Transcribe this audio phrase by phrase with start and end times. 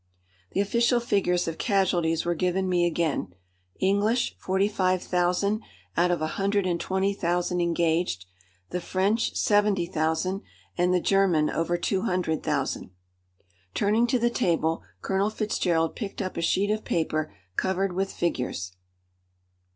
[0.53, 3.35] The official figures of casualties were given me again:
[3.79, 5.61] English forty five thousand
[5.95, 8.25] out of a hundred and twenty thousand engaged;
[8.71, 10.41] the French seventy thousand,
[10.75, 12.89] and the German over two hundred thousand.
[13.75, 18.75] Turning to the table, Colonel Fitzgerald picked up a sheet of paper covered with figures.